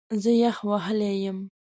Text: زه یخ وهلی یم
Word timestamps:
زه 0.23 0.31
یخ 0.43 0.57
وهلی 0.69 1.11
یم 1.23 1.37